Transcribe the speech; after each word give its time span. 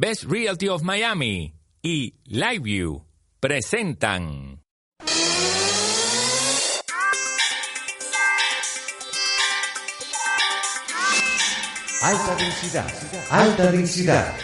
Best 0.00 0.26
Realty 0.30 0.68
of 0.68 0.84
Miami 0.84 1.56
y 1.82 2.14
LiveView 2.26 3.02
presentan. 3.40 4.62
Alta 12.00 12.36
densidad, 12.36 12.86
alta 13.28 13.72
densidad. 13.72 14.36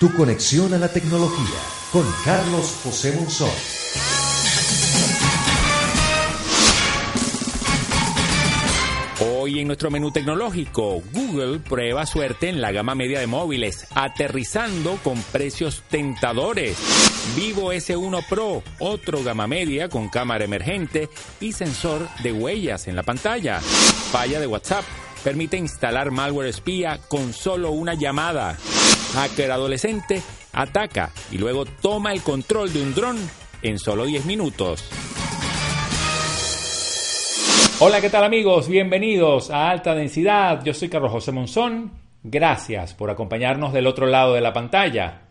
Tu 0.00 0.10
conexión 0.16 0.72
a 0.72 0.78
la 0.78 0.88
tecnología 0.88 1.60
con 1.92 2.10
Carlos 2.24 2.80
José 2.82 3.12
Monzón. 3.12 4.23
Hoy 9.54 9.60
en 9.60 9.68
nuestro 9.68 9.88
menú 9.88 10.10
tecnológico, 10.10 11.00
Google 11.12 11.60
prueba 11.60 12.06
suerte 12.06 12.48
en 12.48 12.60
la 12.60 12.72
gama 12.72 12.96
media 12.96 13.20
de 13.20 13.28
móviles, 13.28 13.86
aterrizando 13.94 14.98
con 15.04 15.22
precios 15.22 15.84
tentadores. 15.88 16.76
Vivo 17.36 17.72
S1 17.72 18.26
Pro, 18.28 18.64
otro 18.80 19.22
gama 19.22 19.46
media 19.46 19.88
con 19.88 20.08
cámara 20.08 20.44
emergente 20.44 21.08
y 21.38 21.52
sensor 21.52 22.08
de 22.24 22.32
huellas 22.32 22.88
en 22.88 22.96
la 22.96 23.04
pantalla. 23.04 23.60
Falla 23.60 24.40
de 24.40 24.48
WhatsApp, 24.48 24.84
permite 25.22 25.56
instalar 25.56 26.10
malware 26.10 26.48
espía 26.48 26.98
con 27.06 27.32
solo 27.32 27.70
una 27.70 27.94
llamada. 27.94 28.58
Hacker 29.14 29.52
adolescente 29.52 30.20
ataca 30.52 31.12
y 31.30 31.38
luego 31.38 31.64
toma 31.64 32.12
el 32.12 32.22
control 32.22 32.72
de 32.72 32.82
un 32.82 32.92
dron 32.92 33.16
en 33.62 33.78
solo 33.78 34.04
10 34.04 34.24
minutos. 34.24 34.90
Hola, 37.86 38.00
¿qué 38.00 38.08
tal 38.08 38.24
amigos? 38.24 38.66
Bienvenidos 38.66 39.50
a 39.50 39.68
Alta 39.68 39.94
Densidad. 39.94 40.64
Yo 40.64 40.72
soy 40.72 40.88
Carlos 40.88 41.12
José 41.12 41.32
Monzón. 41.32 41.92
Gracias 42.22 42.94
por 42.94 43.10
acompañarnos 43.10 43.74
del 43.74 43.86
otro 43.86 44.06
lado 44.06 44.32
de 44.32 44.40
la 44.40 44.54
pantalla. 44.54 45.24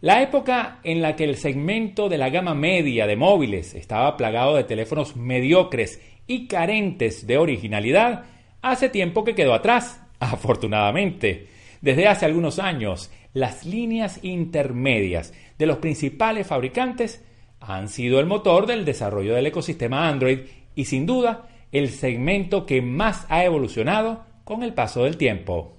La 0.00 0.20
época 0.20 0.80
en 0.82 1.02
la 1.02 1.14
que 1.14 1.22
el 1.22 1.36
segmento 1.36 2.08
de 2.08 2.18
la 2.18 2.28
gama 2.28 2.52
media 2.52 3.06
de 3.06 3.14
móviles 3.14 3.76
estaba 3.76 4.16
plagado 4.16 4.56
de 4.56 4.64
teléfonos 4.64 5.14
mediocres 5.14 6.02
y 6.26 6.48
carentes 6.48 7.28
de 7.28 7.38
originalidad, 7.38 8.24
hace 8.60 8.88
tiempo 8.88 9.22
que 9.22 9.36
quedó 9.36 9.54
atrás, 9.54 10.02
afortunadamente. 10.18 11.46
Desde 11.80 12.08
hace 12.08 12.26
algunos 12.26 12.58
años, 12.58 13.12
las 13.34 13.64
líneas 13.64 14.18
intermedias 14.24 15.32
de 15.56 15.66
los 15.66 15.76
principales 15.76 16.48
fabricantes 16.48 17.24
han 17.60 17.88
sido 17.88 18.18
el 18.18 18.26
motor 18.26 18.66
del 18.66 18.84
desarrollo 18.84 19.32
del 19.36 19.46
ecosistema 19.46 20.08
Android 20.08 20.40
y 20.74 20.86
sin 20.86 21.06
duda 21.06 21.46
el 21.72 21.90
segmento 21.90 22.66
que 22.66 22.82
más 22.82 23.26
ha 23.28 23.44
evolucionado 23.44 24.24
con 24.44 24.62
el 24.62 24.74
paso 24.74 25.04
del 25.04 25.16
tiempo. 25.16 25.76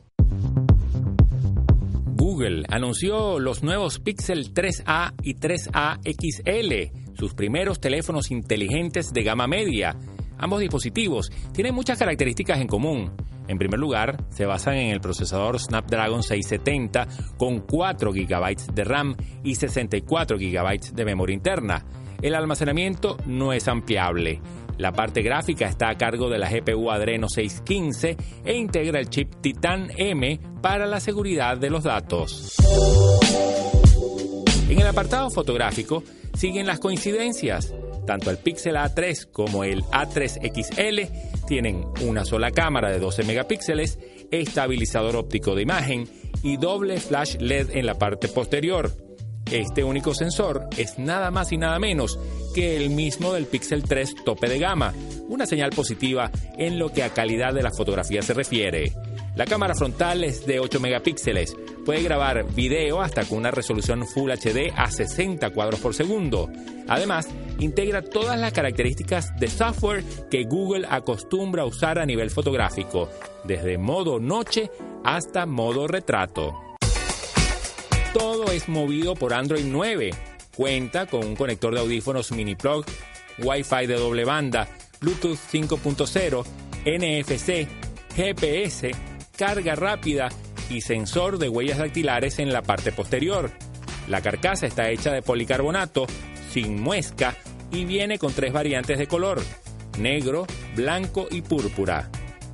Google 2.21 2.63
anunció 2.69 3.39
los 3.39 3.63
nuevos 3.63 3.99
Pixel 3.99 4.53
3A 4.53 5.13
y 5.23 5.35
3A 5.35 5.99
XL, 6.03 7.15
sus 7.17 7.33
primeros 7.33 7.79
teléfonos 7.79 8.31
inteligentes 8.31 9.11
de 9.11 9.23
gama 9.23 9.47
media. 9.47 9.97
Ambos 10.37 10.59
dispositivos 10.59 11.31
tienen 11.51 11.75
muchas 11.75 11.99
características 11.99 12.61
en 12.61 12.67
común. 12.67 13.11
En 13.47 13.57
primer 13.57 13.79
lugar, 13.79 14.23
se 14.29 14.45
basan 14.45 14.75
en 14.75 14.91
el 14.91 15.01
procesador 15.01 15.59
Snapdragon 15.59 16.23
670 16.23 17.07
con 17.37 17.59
4 17.59 18.11
GB 18.11 18.73
de 18.73 18.83
RAM 18.83 19.15
y 19.43 19.55
64 19.55 20.37
GB 20.37 20.93
de 20.93 21.05
memoria 21.05 21.33
interna. 21.33 21.85
El 22.21 22.35
almacenamiento 22.35 23.17
no 23.25 23.51
es 23.51 23.67
ampliable. 23.67 24.41
La 24.81 24.91
parte 24.91 25.21
gráfica 25.21 25.67
está 25.67 25.89
a 25.89 25.95
cargo 25.95 26.27
de 26.27 26.39
la 26.39 26.49
GPU 26.49 26.89
Adreno 26.89 27.29
615 27.29 28.17
e 28.43 28.57
integra 28.57 28.99
el 28.99 29.11
chip 29.11 29.35
Titan 29.39 29.91
M 29.95 30.39
para 30.59 30.87
la 30.87 30.99
seguridad 30.99 31.55
de 31.55 31.69
los 31.69 31.83
datos. 31.83 32.55
En 34.67 34.79
el 34.79 34.87
apartado 34.87 35.29
fotográfico 35.29 36.03
siguen 36.35 36.65
las 36.65 36.79
coincidencias. 36.79 37.75
Tanto 38.07 38.31
el 38.31 38.37
Pixel 38.37 38.75
A3 38.75 39.29
como 39.31 39.63
el 39.63 39.83
A3XL 39.83 41.45
tienen 41.45 41.85
una 42.01 42.25
sola 42.25 42.49
cámara 42.49 42.89
de 42.89 42.97
12 42.97 43.23
megapíxeles, 43.25 43.99
estabilizador 44.31 45.15
óptico 45.15 45.53
de 45.53 45.61
imagen 45.61 46.09
y 46.41 46.57
doble 46.57 46.97
flash 46.97 47.35
LED 47.37 47.69
en 47.75 47.85
la 47.85 47.99
parte 47.99 48.29
posterior. 48.29 48.91
Este 49.51 49.83
único 49.83 50.13
sensor 50.13 50.69
es 50.77 50.97
nada 50.97 51.29
más 51.29 51.51
y 51.51 51.57
nada 51.57 51.77
menos 51.77 52.17
que 52.55 52.77
el 52.77 52.89
mismo 52.89 53.33
del 53.33 53.47
Pixel 53.47 53.83
3 53.83 54.23
tope 54.23 54.47
de 54.47 54.59
gama, 54.59 54.93
una 55.27 55.45
señal 55.45 55.71
positiva 55.71 56.31
en 56.57 56.79
lo 56.79 56.89
que 56.93 57.03
a 57.03 57.09
calidad 57.09 57.53
de 57.53 57.61
la 57.61 57.71
fotografía 57.71 58.21
se 58.21 58.33
refiere. 58.33 58.93
La 59.35 59.45
cámara 59.45 59.75
frontal 59.75 60.23
es 60.23 60.45
de 60.45 60.61
8 60.61 60.79
megapíxeles, 60.79 61.57
puede 61.85 62.01
grabar 62.01 62.45
video 62.53 63.01
hasta 63.01 63.25
con 63.25 63.39
una 63.39 63.51
resolución 63.51 64.07
Full 64.07 64.31
HD 64.31 64.71
a 64.73 64.89
60 64.89 65.49
cuadros 65.49 65.81
por 65.81 65.93
segundo. 65.93 66.49
Además, 66.87 67.27
integra 67.59 68.01
todas 68.01 68.39
las 68.39 68.53
características 68.53 69.37
de 69.37 69.49
software 69.49 70.05
que 70.29 70.43
Google 70.43 70.87
acostumbra 70.89 71.65
usar 71.65 71.99
a 71.99 72.05
nivel 72.05 72.29
fotográfico, 72.29 73.09
desde 73.43 73.77
modo 73.77 74.17
noche 74.17 74.71
hasta 75.03 75.45
modo 75.45 75.87
retrato. 75.87 76.70
Todo 78.13 78.51
es 78.51 78.67
movido 78.67 79.15
por 79.15 79.33
Android 79.33 79.63
9. 79.65 80.11
Cuenta 80.55 81.05
con 81.05 81.25
un 81.25 81.35
conector 81.35 81.73
de 81.73 81.79
audífonos 81.79 82.33
mini 82.33 82.55
plug, 82.55 82.85
Wi-Fi 83.39 83.87
de 83.87 83.95
doble 83.95 84.25
banda, 84.25 84.67
Bluetooth 84.99 85.39
5.0, 85.51 86.43
NFC, 86.85 87.69
GPS, 88.13 88.91
carga 89.37 89.75
rápida 89.75 90.27
y 90.69 90.81
sensor 90.81 91.37
de 91.37 91.47
huellas 91.47 91.77
dactilares 91.77 92.39
en 92.39 92.51
la 92.51 92.61
parte 92.61 92.91
posterior. 92.91 93.49
La 94.09 94.21
carcasa 94.21 94.67
está 94.67 94.89
hecha 94.89 95.13
de 95.13 95.21
policarbonato, 95.21 96.05
sin 96.51 96.81
muesca 96.81 97.37
y 97.71 97.85
viene 97.85 98.19
con 98.19 98.33
tres 98.33 98.51
variantes 98.51 98.99
de 98.99 99.07
color, 99.07 99.41
negro, 99.99 100.45
blanco 100.75 101.27
y 101.31 101.43
púrpura. 101.43 102.09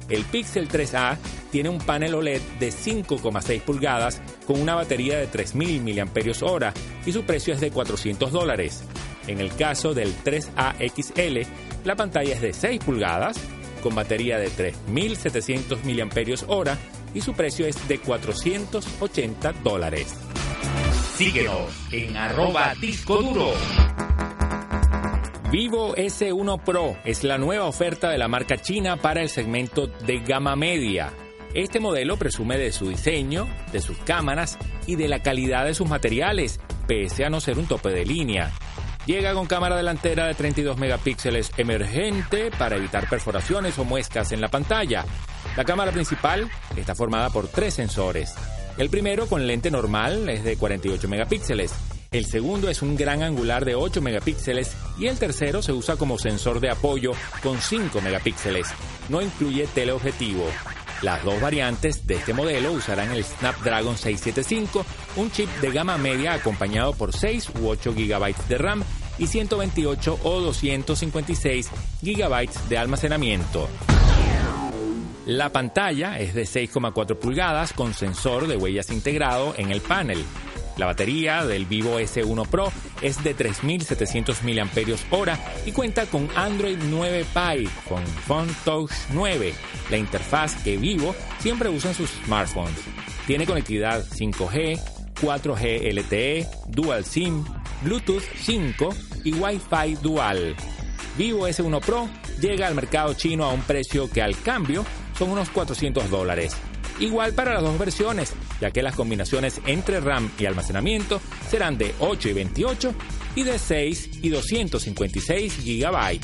El 0.07 0.23
Pixel 0.23 0.69
3A 0.69 1.17
tiene 1.51 1.69
un 1.69 1.79
panel 1.79 2.13
OLED 2.13 2.41
de 2.59 2.69
5,6 2.69 3.61
pulgadas 3.61 4.21
con 4.47 4.61
una 4.61 4.75
batería 4.75 5.19
de 5.19 5.29
3.000 5.29 6.05
mAh 6.05 6.73
y 7.05 7.11
su 7.11 7.23
precio 7.25 7.53
es 7.53 7.59
de 7.59 7.69
400 7.69 8.31
dólares. 8.31 8.83
En 9.27 9.41
el 9.41 9.53
caso 9.53 9.93
del 9.93 10.15
3A 10.23 10.77
XL, 10.89 11.49
la 11.83 11.95
pantalla 11.97 12.33
es 12.33 12.41
de 12.41 12.53
6 12.53 12.79
pulgadas 12.83 13.37
con 13.83 13.93
batería 13.93 14.39
de 14.39 14.49
3.700 14.49 15.83
mAh 15.83 16.77
y 17.13 17.21
su 17.21 17.33
precio 17.33 17.67
es 17.67 17.87
de 17.87 17.99
480 17.99 19.53
dólares. 19.63 20.15
Síguenos 21.15 21.91
en 21.91 22.15
arroba 22.15 22.73
disco 22.79 23.21
duro. 23.21 23.51
Vivo 25.51 25.95
S1 25.95 26.61
Pro 26.63 26.97
es 27.03 27.23
la 27.23 27.37
nueva 27.37 27.65
oferta 27.65 28.09
de 28.09 28.17
la 28.17 28.27
marca 28.27 28.57
china 28.57 28.97
para 28.97 29.21
el 29.21 29.29
segmento 29.29 29.87
de 29.87 30.19
gama 30.19 30.55
media. 30.55 31.11
Este 31.57 31.79
modelo 31.79 32.17
presume 32.17 32.59
de 32.59 32.71
su 32.71 32.87
diseño, 32.87 33.47
de 33.71 33.81
sus 33.81 33.97
cámaras 33.97 34.59
y 34.85 34.95
de 34.95 35.07
la 35.07 35.23
calidad 35.23 35.65
de 35.65 35.73
sus 35.73 35.89
materiales, 35.89 36.59
pese 36.85 37.25
a 37.25 37.31
no 37.31 37.41
ser 37.41 37.57
un 37.57 37.65
tope 37.65 37.89
de 37.89 38.05
línea. 38.05 38.51
Llega 39.07 39.33
con 39.33 39.47
cámara 39.47 39.75
delantera 39.75 40.27
de 40.27 40.35
32 40.35 40.77
megapíxeles 40.77 41.51
emergente 41.57 42.51
para 42.59 42.75
evitar 42.75 43.09
perforaciones 43.09 43.79
o 43.79 43.85
muescas 43.85 44.31
en 44.33 44.39
la 44.39 44.49
pantalla. 44.49 45.03
La 45.55 45.65
cámara 45.65 45.91
principal 45.91 46.47
está 46.75 46.93
formada 46.93 47.31
por 47.31 47.47
tres 47.47 47.73
sensores. 47.73 48.35
El 48.77 48.91
primero 48.91 49.25
con 49.25 49.47
lente 49.47 49.71
normal 49.71 50.29
es 50.29 50.43
de 50.43 50.57
48 50.57 51.07
megapíxeles. 51.07 51.73
El 52.11 52.27
segundo 52.27 52.69
es 52.69 52.83
un 52.83 52.95
gran 52.95 53.23
angular 53.23 53.65
de 53.65 53.73
8 53.73 53.99
megapíxeles 53.99 54.77
y 54.99 55.07
el 55.07 55.17
tercero 55.17 55.63
se 55.63 55.73
usa 55.73 55.95
como 55.95 56.19
sensor 56.19 56.59
de 56.59 56.69
apoyo 56.69 57.13
con 57.41 57.59
5 57.59 57.99
megapíxeles. 58.01 58.67
No 59.09 59.23
incluye 59.23 59.65
teleobjetivo. 59.73 60.45
Las 61.01 61.23
dos 61.23 61.39
variantes 61.39 62.07
de 62.07 62.15
este 62.15 62.33
modelo 62.33 62.71
usarán 62.71 63.11
el 63.11 63.23
Snapdragon 63.23 63.97
675, 63.97 64.85
un 65.17 65.31
chip 65.31 65.49
de 65.61 65.71
gama 65.71 65.97
media 65.97 66.33
acompañado 66.33 66.93
por 66.93 67.13
6 67.13 67.51
u 67.61 67.67
8 67.67 67.93
GB 67.93 68.35
de 68.47 68.57
RAM 68.57 68.83
y 69.19 69.27
128 69.27 70.19
o 70.23 70.41
256 70.41 71.69
GB 72.01 72.49
de 72.69 72.77
almacenamiento. 72.77 73.69
La 75.27 75.51
pantalla 75.51 76.17
es 76.19 76.33
de 76.33 76.43
6,4 76.43 77.17
pulgadas 77.17 77.73
con 77.73 77.93
sensor 77.93 78.47
de 78.47 78.55
huellas 78.55 78.89
integrado 78.89 79.53
en 79.57 79.71
el 79.71 79.81
panel. 79.81 80.23
La 80.77 80.85
batería 80.85 81.43
del 81.43 81.65
Vivo 81.65 81.99
S1 81.99 82.47
Pro 82.47 82.71
es 83.01 83.23
de 83.23 83.35
3.700 83.35 84.43
mAh 84.43 85.39
y 85.65 85.71
cuenta 85.71 86.05
con 86.05 86.29
Android 86.35 86.77
9 86.89 87.25
Pie 87.33 87.67
con 87.89 88.05
Phone 88.05 88.55
Touch 88.63 88.91
9, 89.11 89.53
la 89.89 89.97
interfaz 89.97 90.55
que 90.63 90.77
Vivo 90.77 91.15
siempre 91.39 91.69
usa 91.69 91.91
en 91.91 91.95
sus 91.95 92.11
smartphones. 92.25 92.77
Tiene 93.25 93.47
conectividad 93.47 94.05
5G, 94.05 94.79
4G 95.19 95.93
LTE, 95.93 96.47
Dual 96.67 97.03
SIM, 97.03 97.43
Bluetooth 97.81 98.23
5 98.41 98.89
y 99.23 99.33
Wi-Fi 99.33 99.95
Dual. 100.01 100.55
Vivo 101.17 101.47
S1 101.47 101.81
Pro 101.81 102.07
llega 102.39 102.67
al 102.67 102.75
mercado 102.75 103.15
chino 103.15 103.45
a 103.45 103.51
un 103.51 103.61
precio 103.61 104.09
que 104.11 104.21
al 104.21 104.39
cambio 104.41 104.85
son 105.17 105.31
unos 105.31 105.49
400 105.49 106.11
dólares. 106.11 106.55
Igual 106.99 107.33
para 107.33 107.53
las 107.55 107.63
dos 107.63 107.77
versiones, 107.79 108.33
ya 108.59 108.71
que 108.71 108.81
las 108.81 108.95
combinaciones 108.95 109.61
entre 109.65 109.99
RAM 109.99 110.31
y 110.39 110.45
almacenamiento 110.45 111.21
serán 111.49 111.77
de 111.77 111.93
8 111.99 112.29
y 112.29 112.33
28 112.33 112.93
y 113.35 113.43
de 113.43 113.59
6 113.59 114.09
y 114.21 114.29
256 114.29 115.65
GB. 115.65 116.19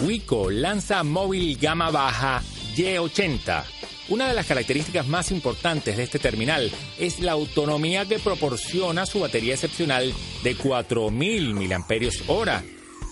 Wiko 0.00 0.50
lanza 0.50 1.02
móvil 1.02 1.56
gama 1.58 1.90
baja 1.90 2.42
Y80. 2.76 3.64
Una 4.08 4.28
de 4.28 4.34
las 4.34 4.46
características 4.46 5.08
más 5.08 5.32
importantes 5.32 5.96
de 5.96 6.04
este 6.04 6.18
terminal 6.18 6.70
es 6.98 7.18
la 7.18 7.32
autonomía 7.32 8.06
que 8.06 8.20
proporciona 8.20 9.04
su 9.04 9.20
batería 9.20 9.54
excepcional 9.54 10.12
de 10.44 10.56
4.000 10.56 11.54
mAh 11.54 12.62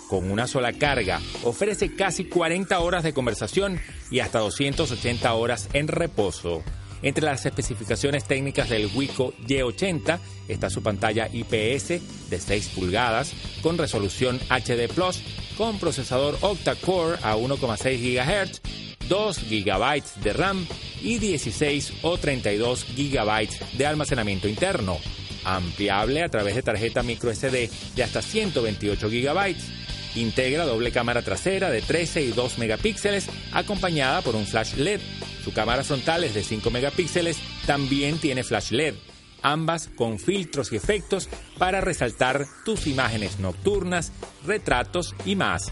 con 0.08 0.30
una 0.30 0.46
sola 0.46 0.72
carga, 0.72 1.20
ofrece 1.42 1.96
casi 1.96 2.26
40 2.26 2.78
horas 2.78 3.02
de 3.02 3.12
conversación 3.12 3.80
y 4.10 4.20
hasta 4.20 4.38
280 4.38 5.34
horas 5.34 5.68
en 5.72 5.88
reposo. 5.88 6.62
Entre 7.04 7.22
las 7.22 7.44
especificaciones 7.44 8.24
técnicas 8.24 8.70
del 8.70 8.90
Wiko 8.94 9.34
Y80 9.46 10.18
está 10.48 10.70
su 10.70 10.82
pantalla 10.82 11.28
IPS 11.30 12.30
de 12.30 12.40
6 12.40 12.68
pulgadas 12.74 13.34
con 13.62 13.76
resolución 13.76 14.40
HD 14.48 14.88
Plus 14.88 15.22
con 15.58 15.78
procesador 15.78 16.38
octa-core 16.40 17.18
a 17.22 17.36
1,6 17.36 17.98
GHz, 18.00 18.62
2 19.06 19.38
GB 19.50 20.02
de 20.22 20.32
RAM 20.32 20.66
y 21.02 21.18
16 21.18 21.92
o 22.00 22.16
32 22.16 22.86
GB 22.96 23.76
de 23.76 23.86
almacenamiento 23.86 24.48
interno, 24.48 24.98
ampliable 25.44 26.22
a 26.22 26.30
través 26.30 26.54
de 26.54 26.62
tarjeta 26.62 27.02
microSD 27.02 27.68
de 27.94 28.02
hasta 28.02 28.22
128 28.22 29.10
GB 29.10 29.56
Integra 30.16 30.64
doble 30.64 30.92
cámara 30.92 31.22
trasera 31.22 31.70
de 31.70 31.82
13 31.82 32.22
y 32.22 32.30
2 32.30 32.58
megapíxeles 32.58 33.26
acompañada 33.52 34.22
por 34.22 34.36
un 34.36 34.46
flash 34.46 34.74
LED. 34.74 35.00
Su 35.44 35.52
cámara 35.52 35.84
frontal 35.84 36.24
es 36.24 36.32
de 36.32 36.42
5 36.42 36.70
megapíxeles, 36.70 37.36
también 37.66 38.16
tiene 38.18 38.44
flash 38.44 38.70
LED, 38.70 38.94
ambas 39.42 39.88
con 39.94 40.18
filtros 40.18 40.72
y 40.72 40.76
efectos 40.76 41.28
para 41.58 41.82
resaltar 41.82 42.46
tus 42.64 42.86
imágenes 42.86 43.38
nocturnas, 43.40 44.10
retratos 44.46 45.14
y 45.26 45.36
más. 45.36 45.70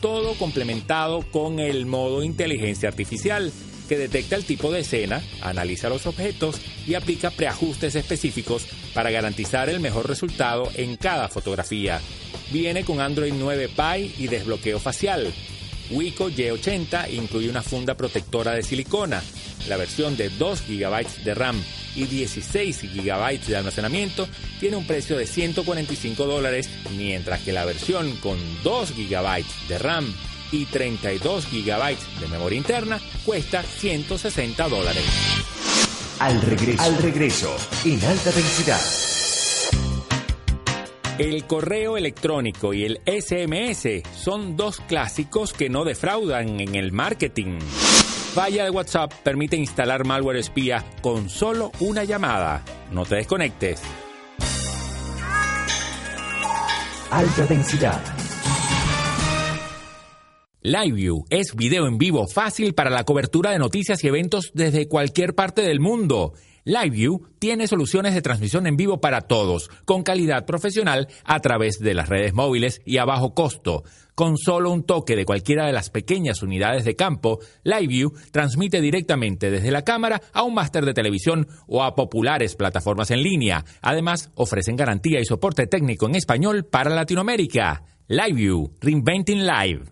Todo 0.00 0.34
complementado 0.38 1.22
con 1.30 1.58
el 1.60 1.84
modo 1.84 2.22
inteligencia 2.22 2.88
artificial 2.88 3.52
que 3.90 3.98
detecta 3.98 4.36
el 4.36 4.46
tipo 4.46 4.72
de 4.72 4.80
escena, 4.80 5.22
analiza 5.42 5.90
los 5.90 6.06
objetos 6.06 6.56
y 6.86 6.94
aplica 6.94 7.30
preajustes 7.30 7.94
específicos 7.96 8.66
para 8.94 9.10
garantizar 9.10 9.68
el 9.68 9.80
mejor 9.80 10.08
resultado 10.08 10.70
en 10.74 10.96
cada 10.96 11.28
fotografía. 11.28 12.00
Viene 12.50 12.84
con 12.84 13.02
Android 13.02 13.34
9 13.36 13.68
Pie 13.68 14.12
y 14.18 14.28
desbloqueo 14.28 14.80
facial. 14.80 15.34
Wiko 15.90 16.30
Y80 16.30 17.12
incluye 17.12 17.48
una 17.48 17.62
funda 17.62 17.94
protectora 17.94 18.52
de 18.52 18.62
silicona. 18.62 19.22
La 19.68 19.76
versión 19.76 20.16
de 20.16 20.30
2 20.30 20.62
GB 20.68 21.24
de 21.24 21.34
RAM 21.34 21.62
y 21.96 22.04
16 22.04 22.82
GB 22.94 23.40
de 23.46 23.56
almacenamiento 23.56 24.28
tiene 24.60 24.76
un 24.76 24.86
precio 24.86 25.16
de 25.16 25.26
145 25.26 26.26
dólares, 26.26 26.68
mientras 26.96 27.40
que 27.40 27.52
la 27.52 27.64
versión 27.64 28.16
con 28.16 28.38
2 28.62 28.94
GB 28.96 29.44
de 29.68 29.78
RAM 29.78 30.14
y 30.52 30.66
32 30.66 31.46
GB 31.50 32.20
de 32.20 32.28
memoria 32.28 32.58
interna 32.58 33.00
cuesta 33.24 33.62
160 33.62 34.68
dólares. 34.68 35.04
Al 36.20 36.40
regreso, 36.42 36.82
al 36.82 36.96
regreso, 36.98 37.56
en 37.84 38.04
alta 38.04 38.30
densidad. 38.30 39.13
El 41.16 41.44
correo 41.44 41.96
electrónico 41.96 42.74
y 42.74 42.84
el 42.84 43.00
SMS 43.06 44.02
son 44.16 44.56
dos 44.56 44.80
clásicos 44.80 45.52
que 45.52 45.68
no 45.68 45.84
defraudan 45.84 46.58
en 46.58 46.74
el 46.74 46.90
marketing. 46.90 47.60
Falla 47.60 48.64
de 48.64 48.70
WhatsApp 48.70 49.12
permite 49.22 49.56
instalar 49.56 50.04
malware 50.04 50.38
espía 50.38 50.84
con 51.02 51.30
solo 51.30 51.70
una 51.78 52.02
llamada. 52.02 52.64
No 52.90 53.04
te 53.04 53.14
desconectes. 53.14 53.80
Alta 57.12 57.46
densidad. 57.46 58.02
LiveView 60.62 61.26
es 61.30 61.54
video 61.54 61.86
en 61.86 61.96
vivo 61.96 62.26
fácil 62.26 62.74
para 62.74 62.90
la 62.90 63.04
cobertura 63.04 63.52
de 63.52 63.60
noticias 63.60 64.02
y 64.02 64.08
eventos 64.08 64.50
desde 64.52 64.88
cualquier 64.88 65.36
parte 65.36 65.62
del 65.62 65.78
mundo. 65.78 66.32
LiveView 66.64 67.20
tiene 67.38 67.66
soluciones 67.66 68.14
de 68.14 68.22
transmisión 68.22 68.66
en 68.66 68.76
vivo 68.76 69.00
para 69.00 69.22
todos, 69.22 69.68
con 69.84 70.02
calidad 70.02 70.46
profesional 70.46 71.08
a 71.24 71.40
través 71.40 71.78
de 71.78 71.92
las 71.92 72.08
redes 72.08 72.32
móviles 72.32 72.80
y 72.86 72.98
a 72.98 73.04
bajo 73.04 73.34
costo. 73.34 73.84
Con 74.14 74.38
solo 74.38 74.70
un 74.70 74.84
toque 74.84 75.16
de 75.16 75.24
cualquiera 75.24 75.66
de 75.66 75.72
las 75.72 75.90
pequeñas 75.90 76.42
unidades 76.42 76.84
de 76.84 76.96
campo, 76.96 77.40
LiveView 77.64 78.12
transmite 78.30 78.80
directamente 78.80 79.50
desde 79.50 79.72
la 79.72 79.82
cámara 79.82 80.22
a 80.32 80.42
un 80.42 80.54
máster 80.54 80.84
de 80.84 80.94
televisión 80.94 81.48
o 81.66 81.82
a 81.82 81.94
populares 81.94 82.54
plataformas 82.54 83.10
en 83.10 83.22
línea. 83.22 83.64
Además, 83.82 84.30
ofrecen 84.34 84.76
garantía 84.76 85.20
y 85.20 85.24
soporte 85.24 85.66
técnico 85.66 86.06
en 86.06 86.14
español 86.14 86.64
para 86.64 86.90
Latinoamérica. 86.90 87.82
LiveView, 88.06 88.72
Reinventing 88.80 89.46
Live. 89.46 89.84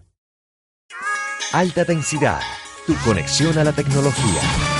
Alta 1.52 1.84
densidad, 1.84 2.40
tu 2.86 2.94
conexión 3.04 3.58
a 3.58 3.64
la 3.64 3.72
tecnología. 3.72 4.71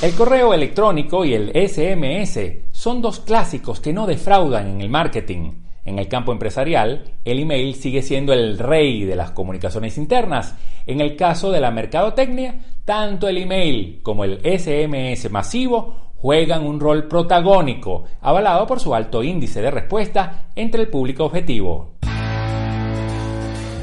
El 0.00 0.14
correo 0.14 0.54
electrónico 0.54 1.24
y 1.24 1.34
el 1.34 1.50
SMS 1.50 2.38
son 2.70 3.02
dos 3.02 3.18
clásicos 3.18 3.80
que 3.80 3.92
no 3.92 4.06
defraudan 4.06 4.68
en 4.68 4.80
el 4.80 4.88
marketing. 4.88 5.54
En 5.84 5.98
el 5.98 6.06
campo 6.06 6.30
empresarial, 6.30 7.14
el 7.24 7.40
email 7.40 7.74
sigue 7.74 8.02
siendo 8.02 8.32
el 8.32 8.60
rey 8.60 9.04
de 9.04 9.16
las 9.16 9.32
comunicaciones 9.32 9.98
internas. 9.98 10.54
En 10.86 11.00
el 11.00 11.16
caso 11.16 11.50
de 11.50 11.60
la 11.60 11.72
mercadotecnia, 11.72 12.60
tanto 12.84 13.26
el 13.26 13.38
email 13.38 13.98
como 14.04 14.22
el 14.22 14.38
SMS 14.38 15.28
masivo 15.32 16.12
juegan 16.14 16.64
un 16.64 16.78
rol 16.78 17.08
protagónico, 17.08 18.04
avalado 18.20 18.68
por 18.68 18.78
su 18.78 18.94
alto 18.94 19.24
índice 19.24 19.60
de 19.60 19.72
respuesta 19.72 20.50
entre 20.54 20.82
el 20.82 20.88
público 20.90 21.24
objetivo. 21.24 21.98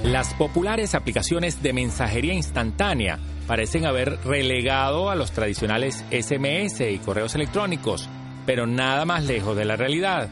Las 0.06 0.36
populares 0.36 0.94
aplicaciones 0.94 1.64
de 1.64 1.74
mensajería 1.74 2.36
instantánea 2.36 3.18
parecen 3.48 3.88
haber 3.88 4.20
relegado 4.24 5.10
a 5.10 5.16
los 5.16 5.32
tradicionales 5.32 6.06
SMS 6.12 6.82
y 6.82 7.00
correos 7.00 7.34
electrónicos, 7.34 8.08
pero 8.46 8.68
nada 8.68 9.06
más 9.06 9.26
lejos 9.26 9.58
de 9.58 9.66
la 9.66 9.76
realidad. 9.76 10.30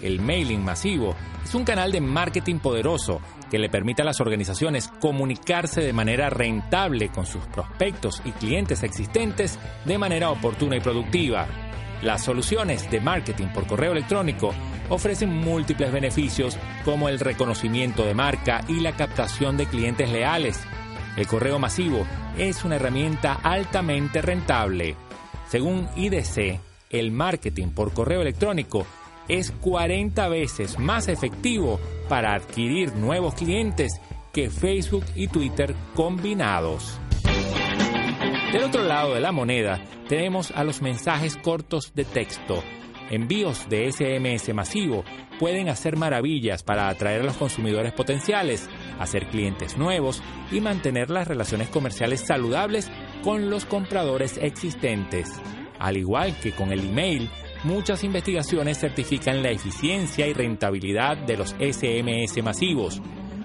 El 0.00 0.22
mailing 0.22 0.64
masivo 0.64 1.14
es 1.44 1.54
un 1.54 1.64
canal 1.64 1.92
de 1.92 2.00
marketing 2.00 2.58
poderoso 2.58 3.20
que 3.50 3.58
le 3.58 3.68
permite 3.68 4.00
a 4.00 4.06
las 4.06 4.22
organizaciones 4.22 4.88
comunicarse 4.88 5.82
de 5.82 5.92
manera 5.92 6.30
rentable 6.30 7.10
con 7.10 7.26
sus 7.26 7.44
prospectos 7.48 8.22
y 8.24 8.32
clientes 8.32 8.82
existentes 8.82 9.58
de 9.84 9.98
manera 9.98 10.30
oportuna 10.30 10.76
y 10.76 10.80
productiva. 10.80 11.46
Las 12.02 12.24
soluciones 12.24 12.90
de 12.90 13.00
marketing 13.00 13.46
por 13.48 13.66
correo 13.66 13.92
electrónico 13.92 14.52
ofrecen 14.88 15.30
múltiples 15.30 15.92
beneficios 15.92 16.58
como 16.84 17.08
el 17.08 17.20
reconocimiento 17.20 18.04
de 18.04 18.14
marca 18.14 18.64
y 18.68 18.80
la 18.80 18.96
captación 18.96 19.56
de 19.56 19.66
clientes 19.66 20.10
leales. 20.10 20.60
El 21.16 21.26
correo 21.26 21.58
masivo 21.58 22.04
es 22.36 22.64
una 22.64 22.76
herramienta 22.76 23.34
altamente 23.42 24.20
rentable. 24.20 24.96
Según 25.48 25.88
IDC, 25.94 26.60
el 26.90 27.12
marketing 27.12 27.68
por 27.68 27.92
correo 27.92 28.22
electrónico 28.22 28.84
es 29.28 29.52
40 29.52 30.28
veces 30.28 30.78
más 30.78 31.06
efectivo 31.06 31.78
para 32.08 32.34
adquirir 32.34 32.94
nuevos 32.96 33.34
clientes 33.34 34.00
que 34.32 34.50
Facebook 34.50 35.04
y 35.14 35.28
Twitter 35.28 35.74
combinados. 35.94 36.98
Del 38.52 38.64
otro 38.64 38.82
lado 38.82 39.14
de 39.14 39.20
la 39.20 39.32
moneda 39.32 39.80
tenemos 40.08 40.50
a 40.50 40.62
los 40.62 40.82
mensajes 40.82 41.38
cortos 41.38 41.94
de 41.94 42.04
texto. 42.04 42.62
Envíos 43.08 43.66
de 43.70 43.90
SMS 43.90 44.52
masivo 44.52 45.04
pueden 45.38 45.70
hacer 45.70 45.96
maravillas 45.96 46.62
para 46.62 46.88
atraer 46.88 47.22
a 47.22 47.24
los 47.24 47.38
consumidores 47.38 47.94
potenciales, 47.94 48.68
hacer 48.98 49.28
clientes 49.28 49.78
nuevos 49.78 50.22
y 50.50 50.60
mantener 50.60 51.08
las 51.08 51.28
relaciones 51.28 51.70
comerciales 51.70 52.20
saludables 52.20 52.90
con 53.24 53.48
los 53.48 53.64
compradores 53.64 54.36
existentes. 54.36 55.32
Al 55.78 55.96
igual 55.96 56.38
que 56.38 56.52
con 56.52 56.72
el 56.72 56.80
email, 56.80 57.30
muchas 57.64 58.04
investigaciones 58.04 58.78
certifican 58.78 59.42
la 59.42 59.50
eficiencia 59.50 60.26
y 60.26 60.34
rentabilidad 60.34 61.16
de 61.16 61.38
los 61.38 61.56
SMS 61.58 62.42
masivos. 62.42 63.00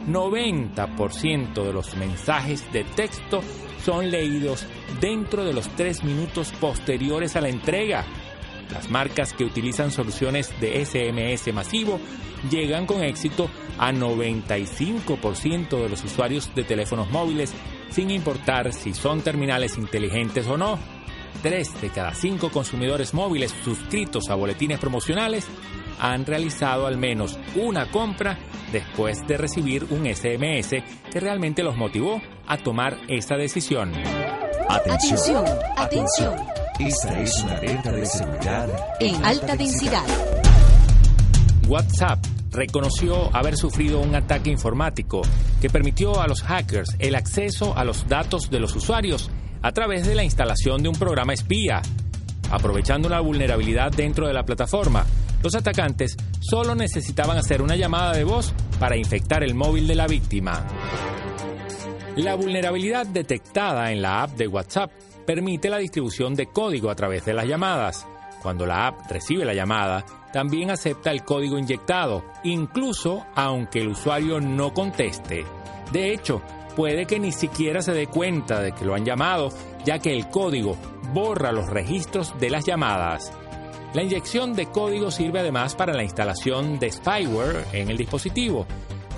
90% 0.06 1.64
de 1.64 1.74
los 1.74 1.96
mensajes 1.96 2.70
de 2.74 2.84
texto 2.84 3.42
son 3.88 4.12
leídos 4.12 4.66
dentro 5.00 5.46
de 5.46 5.54
los 5.54 5.70
tres 5.78 6.04
minutos 6.04 6.52
posteriores 6.60 7.38
a 7.38 7.42
la 7.42 7.48
entrega 7.48 8.04
Las 8.74 8.90
marcas 8.90 9.32
que 9.32 9.46
utilizan 9.46 9.92
soluciones 9.92 10.52
de 10.60 10.86
SMS 10.86 11.54
masivo 11.54 11.98
llegan 12.52 12.86
con 12.86 13.02
éxito 13.02 13.50
a 13.78 13.94
95% 13.94 15.82
de 15.82 15.88
los 15.88 16.04
usuarios 16.04 16.54
de 16.54 16.66
teléfonos 16.66 17.10
móviles, 17.12 17.54
sin 17.90 18.12
importar 18.12 18.74
si 18.74 18.94
son 18.94 19.22
terminales 19.22 19.78
inteligentes 19.78 20.48
o 20.48 20.58
no. 20.58 20.78
Tres 21.42 21.80
de 21.80 21.90
cada 21.90 22.14
cinco 22.14 22.50
consumidores 22.52 23.14
móviles 23.14 23.56
suscritos 23.64 24.30
a 24.30 24.36
boletines 24.36 24.80
promocionales 24.80 25.48
han 26.00 26.26
realizado 26.26 26.88
al 26.88 26.98
menos 26.98 27.40
una 27.56 27.90
compra 27.92 28.38
después 28.72 29.26
de 29.28 29.38
recibir 29.38 29.86
un 29.90 30.06
SMS 30.06 30.76
que 31.12 31.20
realmente 31.20 31.64
los 31.64 31.76
motivó 31.78 32.22
a 32.48 32.58
tomar 32.58 32.98
esa 33.08 33.36
decisión. 33.36 33.92
Atención, 34.70 35.46
atención. 35.78 36.36
Esta 36.80 37.20
es 37.22 37.44
una 37.44 37.58
alerta 37.58 37.92
de 37.92 38.06
seguridad 38.06 38.70
en 39.00 39.26
alta 39.26 39.56
densidad. 39.56 40.04
WhatsApp 41.68 42.20
reconoció 42.52 43.36
haber 43.36 43.58
sufrido 43.58 44.00
un 44.00 44.16
ataque 44.16 44.50
informático 44.50 45.22
que 45.62 45.70
permitió 45.70 46.22
a 46.22 46.28
los 46.28 46.44
hackers 46.44 46.96
el 47.00 47.16
acceso 47.16 47.78
a 47.78 47.84
los 47.84 48.08
datos 48.08 48.50
de 48.50 48.60
los 48.60 48.76
usuarios 48.76 49.30
a 49.62 49.72
través 49.72 50.06
de 50.06 50.16
la 50.16 50.24
instalación 50.24 50.84
de 50.84 50.90
un 50.90 50.96
programa 50.96 51.34
espía. 51.34 51.82
Aprovechando 52.50 53.08
una 53.08 53.20
vulnerabilidad 53.20 53.92
dentro 53.92 54.28
de 54.28 54.34
la 54.34 54.44
plataforma, 54.44 55.06
los 55.44 55.56
atacantes 55.56 56.18
solo 56.40 56.76
necesitaban 56.76 57.38
hacer 57.38 57.62
una 57.62 57.76
llamada 57.76 58.14
de 58.14 58.24
voz 58.24 58.54
para 58.80 58.98
infectar 58.98 59.44
el 59.44 59.56
móvil 59.56 59.88
de 59.88 59.96
la 59.96 60.08
víctima. 60.08 60.66
La 62.16 62.36
vulnerabilidad 62.36 63.06
detectada 63.06 63.92
en 63.92 64.02
la 64.02 64.24
app 64.24 64.32
de 64.32 64.48
WhatsApp 64.48 64.92
permite 65.26 65.70
la 65.70 65.78
distribución 65.78 66.34
de 66.34 66.48
código 66.48 66.90
a 66.90 66.96
través 66.96 67.26
de 67.26 67.34
las 67.34 67.46
llamadas. 67.46 68.08
Cuando 68.42 68.66
la 68.66 68.88
app 68.88 69.12
recibe 69.12 69.46
la 69.46 69.54
llamada, 69.54 70.06
también 70.34 70.72
acepta 70.72 71.12
el 71.12 71.24
código 71.24 71.60
inyectado, 71.60 72.24
incluso 72.44 73.26
aunque 73.36 73.82
el 73.82 73.90
usuario 73.90 74.40
no 74.40 74.74
conteste. 74.74 75.46
De 75.92 76.12
hecho, 76.14 76.42
puede 76.76 77.06
que 77.06 77.20
ni 77.20 77.32
siquiera 77.32 77.82
se 77.82 77.94
dé 77.94 78.08
cuenta 78.08 78.62
de 78.62 78.72
que 78.72 78.86
lo 78.86 78.96
han 78.96 79.06
llamado, 79.06 79.50
ya 79.86 80.00
que 80.00 80.14
el 80.14 80.28
código 80.30 80.78
borra 81.14 81.52
los 81.52 81.70
registros 81.70 82.34
de 82.40 82.50
las 82.50 82.66
llamadas. 82.66 83.32
La 83.94 84.04
inyección 84.04 84.54
de 84.54 84.68
código 84.68 85.12
sirve 85.12 85.40
además 85.40 85.76
para 85.76 85.94
la 85.94 86.04
instalación 86.04 86.78
de 86.78 86.92
spyware 86.92 87.66
en 87.74 87.90
el 87.90 87.98
dispositivo. 87.98 88.66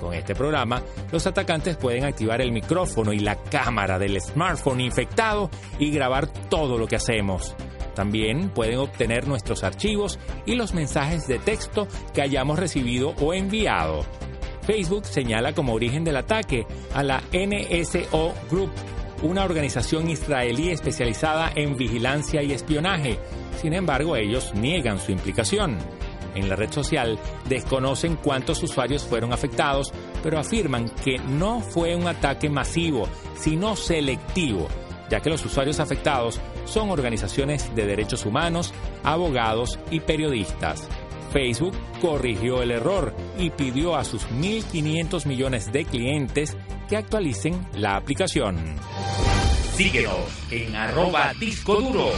Con 0.00 0.14
este 0.14 0.34
programa, 0.34 0.82
los 1.12 1.26
atacantes 1.26 1.76
pueden 1.76 2.04
activar 2.04 2.40
el 2.40 2.52
micrófono 2.52 3.12
y 3.12 3.18
la 3.18 3.36
cámara 3.36 3.98
del 3.98 4.20
smartphone 4.20 4.80
infectado 4.80 5.50
y 5.78 5.90
grabar 5.90 6.26
todo 6.26 6.78
lo 6.78 6.86
que 6.86 6.96
hacemos. 6.96 7.54
También 7.94 8.50
pueden 8.50 8.78
obtener 8.78 9.28
nuestros 9.28 9.62
archivos 9.62 10.18
y 10.46 10.54
los 10.54 10.72
mensajes 10.72 11.26
de 11.26 11.38
texto 11.38 11.86
que 12.14 12.22
hayamos 12.22 12.58
recibido 12.58 13.14
o 13.20 13.34
enviado. 13.34 14.06
Facebook 14.62 15.04
señala 15.04 15.52
como 15.52 15.74
origen 15.74 16.04
del 16.04 16.16
ataque 16.16 16.66
a 16.94 17.02
la 17.02 17.22
NSO 17.32 18.32
Group, 18.50 18.70
una 19.22 19.44
organización 19.44 20.08
israelí 20.10 20.70
especializada 20.70 21.52
en 21.54 21.76
vigilancia 21.76 22.42
y 22.42 22.52
espionaje. 22.52 23.18
Sin 23.60 23.74
embargo, 23.74 24.16
ellos 24.16 24.54
niegan 24.54 24.98
su 24.98 25.12
implicación. 25.12 25.78
En 26.34 26.48
la 26.48 26.56
red 26.56 26.70
social 26.70 27.18
desconocen 27.48 28.16
cuántos 28.16 28.62
usuarios 28.62 29.04
fueron 29.04 29.32
afectados, 29.32 29.92
pero 30.22 30.38
afirman 30.38 30.88
que 31.04 31.18
no 31.18 31.60
fue 31.60 31.96
un 31.96 32.06
ataque 32.06 32.48
masivo, 32.48 33.08
sino 33.34 33.76
selectivo, 33.76 34.68
ya 35.10 35.20
que 35.20 35.30
los 35.30 35.44
usuarios 35.44 35.80
afectados 35.80 36.40
son 36.64 36.90
organizaciones 36.90 37.74
de 37.74 37.86
derechos 37.86 38.24
humanos, 38.26 38.72
abogados 39.02 39.78
y 39.90 40.00
periodistas. 40.00 40.88
Facebook 41.32 41.76
corrigió 42.00 42.62
el 42.62 42.72
error 42.72 43.14
y 43.38 43.50
pidió 43.50 43.96
a 43.96 44.04
sus 44.04 44.28
1.500 44.28 45.26
millones 45.26 45.72
de 45.72 45.84
clientes 45.84 46.56
que 46.90 46.96
actualicen 46.96 47.68
la 47.76 47.94
aplicación. 47.94 48.56
Síguenos 49.74 50.18
en 50.50 50.74
arroba 50.74 51.32
disco 51.38 51.80
duro. 51.80 52.10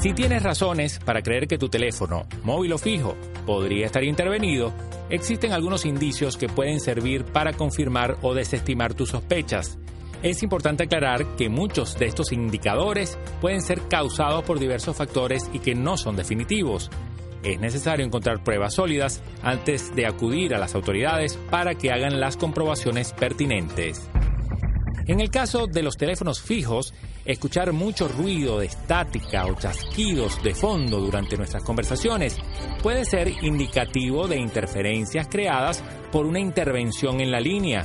Si 0.00 0.12
tienes 0.12 0.42
razones 0.42 0.98
para 0.98 1.22
creer 1.22 1.46
que 1.46 1.58
tu 1.58 1.68
teléfono, 1.68 2.26
móvil 2.42 2.72
o 2.72 2.78
fijo, 2.78 3.14
podría 3.46 3.86
estar 3.86 4.02
intervenido, 4.02 4.72
existen 5.10 5.52
algunos 5.52 5.86
indicios 5.86 6.36
que 6.36 6.48
pueden 6.48 6.80
servir 6.80 7.24
para 7.24 7.52
confirmar 7.52 8.16
o 8.20 8.34
desestimar 8.34 8.94
tus 8.94 9.10
sospechas. 9.10 9.78
Es 10.24 10.42
importante 10.42 10.82
aclarar 10.82 11.36
que 11.36 11.48
muchos 11.48 11.96
de 11.96 12.06
estos 12.06 12.32
indicadores 12.32 13.16
pueden 13.40 13.62
ser 13.62 13.82
causados 13.86 14.42
por 14.42 14.58
diversos 14.58 14.96
factores 14.96 15.48
y 15.52 15.60
que 15.60 15.76
no 15.76 15.96
son 15.96 16.16
definitivos. 16.16 16.90
Es 17.42 17.58
necesario 17.58 18.06
encontrar 18.06 18.44
pruebas 18.44 18.74
sólidas 18.74 19.22
antes 19.42 19.94
de 19.94 20.06
acudir 20.06 20.54
a 20.54 20.58
las 20.58 20.74
autoridades 20.74 21.36
para 21.50 21.74
que 21.74 21.90
hagan 21.90 22.20
las 22.20 22.36
comprobaciones 22.36 23.12
pertinentes. 23.12 24.08
En 25.06 25.20
el 25.20 25.30
caso 25.30 25.66
de 25.66 25.82
los 25.82 25.96
teléfonos 25.96 26.40
fijos, 26.40 26.94
escuchar 27.24 27.72
mucho 27.72 28.06
ruido 28.06 28.60
de 28.60 28.66
estática 28.66 29.46
o 29.46 29.54
chasquidos 29.54 30.40
de 30.44 30.54
fondo 30.54 31.00
durante 31.00 31.36
nuestras 31.36 31.64
conversaciones 31.64 32.38
puede 32.82 33.04
ser 33.04 33.28
indicativo 33.42 34.28
de 34.28 34.36
interferencias 34.36 35.26
creadas 35.28 35.82
por 36.12 36.26
una 36.26 36.38
intervención 36.38 37.20
en 37.20 37.32
la 37.32 37.40
línea. 37.40 37.84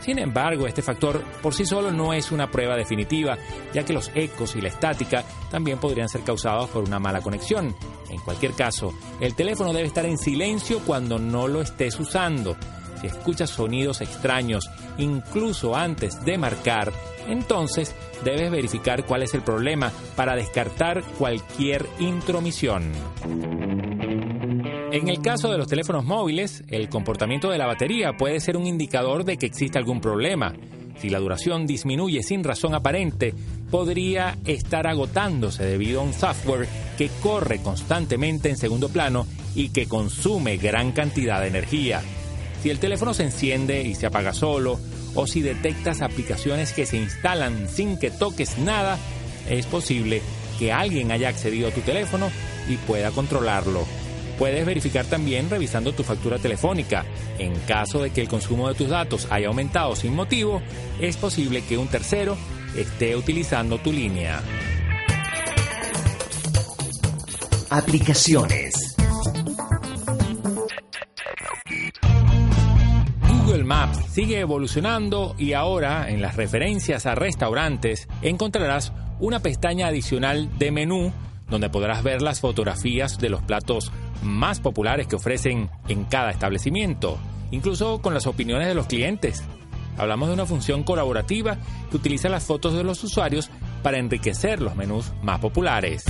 Sin 0.00 0.18
embargo, 0.18 0.66
este 0.66 0.82
factor 0.82 1.22
por 1.42 1.54
sí 1.54 1.66
solo 1.66 1.90
no 1.90 2.12
es 2.12 2.32
una 2.32 2.50
prueba 2.50 2.76
definitiva, 2.76 3.36
ya 3.72 3.84
que 3.84 3.92
los 3.92 4.10
ecos 4.14 4.56
y 4.56 4.60
la 4.60 4.68
estática 4.68 5.24
también 5.50 5.78
podrían 5.78 6.08
ser 6.08 6.22
causados 6.22 6.70
por 6.70 6.84
una 6.84 6.98
mala 6.98 7.20
conexión. 7.20 7.74
En 8.08 8.20
cualquier 8.20 8.52
caso, 8.52 8.94
el 9.20 9.34
teléfono 9.34 9.72
debe 9.72 9.86
estar 9.86 10.06
en 10.06 10.18
silencio 10.18 10.80
cuando 10.80 11.18
no 11.18 11.48
lo 11.48 11.60
estés 11.60 11.98
usando. 12.00 12.56
Si 13.00 13.06
escuchas 13.06 13.50
sonidos 13.50 14.00
extraños, 14.00 14.68
incluso 14.98 15.74
antes 15.74 16.22
de 16.24 16.36
marcar, 16.36 16.92
entonces 17.28 17.94
debes 18.24 18.50
verificar 18.50 19.04
cuál 19.06 19.22
es 19.22 19.34
el 19.34 19.42
problema 19.42 19.90
para 20.16 20.36
descartar 20.36 21.02
cualquier 21.18 21.86
intromisión. 21.98 22.92
En 24.92 25.08
el 25.08 25.22
caso 25.22 25.50
de 25.50 25.56
los 25.56 25.68
teléfonos 25.68 26.04
móviles, 26.04 26.64
el 26.66 26.88
comportamiento 26.88 27.48
de 27.48 27.58
la 27.58 27.66
batería 27.66 28.16
puede 28.16 28.40
ser 28.40 28.56
un 28.56 28.66
indicador 28.66 29.24
de 29.24 29.36
que 29.36 29.46
existe 29.46 29.78
algún 29.78 30.00
problema. 30.00 30.52
Si 30.98 31.08
la 31.08 31.20
duración 31.20 31.64
disminuye 31.64 32.24
sin 32.24 32.42
razón 32.42 32.74
aparente, 32.74 33.32
podría 33.70 34.36
estar 34.44 34.88
agotándose 34.88 35.64
debido 35.64 36.00
a 36.00 36.04
un 36.04 36.12
software 36.12 36.66
que 36.98 37.08
corre 37.22 37.62
constantemente 37.62 38.50
en 38.50 38.56
segundo 38.56 38.88
plano 38.88 39.28
y 39.54 39.68
que 39.68 39.86
consume 39.86 40.56
gran 40.56 40.90
cantidad 40.90 41.40
de 41.40 41.48
energía. 41.48 42.02
Si 42.60 42.68
el 42.68 42.80
teléfono 42.80 43.14
se 43.14 43.22
enciende 43.22 43.82
y 43.82 43.94
se 43.94 44.06
apaga 44.06 44.32
solo, 44.32 44.80
o 45.14 45.26
si 45.28 45.40
detectas 45.40 46.02
aplicaciones 46.02 46.72
que 46.72 46.84
se 46.84 46.96
instalan 46.96 47.68
sin 47.68 47.96
que 47.96 48.10
toques 48.10 48.58
nada, 48.58 48.98
es 49.48 49.66
posible 49.66 50.20
que 50.58 50.72
alguien 50.72 51.12
haya 51.12 51.28
accedido 51.28 51.68
a 51.68 51.72
tu 51.72 51.80
teléfono 51.80 52.28
y 52.68 52.76
pueda 52.76 53.12
controlarlo. 53.12 53.86
Puedes 54.40 54.64
verificar 54.64 55.04
también 55.04 55.50
revisando 55.50 55.92
tu 55.92 56.02
factura 56.02 56.38
telefónica. 56.38 57.04
En 57.38 57.54
caso 57.68 58.00
de 58.00 58.08
que 58.08 58.22
el 58.22 58.28
consumo 58.28 58.68
de 58.68 58.74
tus 58.74 58.88
datos 58.88 59.28
haya 59.30 59.48
aumentado 59.48 59.94
sin 59.94 60.14
motivo, 60.14 60.62
es 60.98 61.18
posible 61.18 61.62
que 61.62 61.76
un 61.76 61.88
tercero 61.88 62.38
esté 62.74 63.14
utilizando 63.16 63.76
tu 63.76 63.92
línea. 63.92 64.40
Aplicaciones. 67.68 68.72
Google 73.44 73.64
Maps 73.64 73.98
sigue 74.10 74.40
evolucionando 74.40 75.34
y 75.36 75.52
ahora 75.52 76.08
en 76.08 76.22
las 76.22 76.36
referencias 76.36 77.04
a 77.04 77.14
restaurantes 77.14 78.08
encontrarás 78.22 78.94
una 79.18 79.40
pestaña 79.40 79.88
adicional 79.88 80.48
de 80.58 80.70
menú 80.70 81.12
donde 81.50 81.68
podrás 81.68 82.02
ver 82.02 82.22
las 82.22 82.40
fotografías 82.40 83.18
de 83.18 83.28
los 83.28 83.42
platos 83.42 83.92
más 84.22 84.60
populares 84.60 85.06
que 85.06 85.16
ofrecen 85.16 85.70
en 85.88 86.04
cada 86.04 86.30
establecimiento, 86.30 87.18
incluso 87.50 88.00
con 88.00 88.14
las 88.14 88.26
opiniones 88.26 88.68
de 88.68 88.74
los 88.74 88.86
clientes. 88.86 89.42
Hablamos 89.96 90.28
de 90.28 90.34
una 90.34 90.46
función 90.46 90.82
colaborativa 90.82 91.58
que 91.90 91.96
utiliza 91.96 92.28
las 92.28 92.44
fotos 92.44 92.74
de 92.74 92.84
los 92.84 93.02
usuarios 93.04 93.50
para 93.82 93.98
enriquecer 93.98 94.60
los 94.62 94.76
menús 94.76 95.12
más 95.22 95.40
populares. 95.40 96.04